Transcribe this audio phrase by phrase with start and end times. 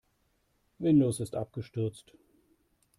[0.79, 2.15] Windows ist abgestürzt.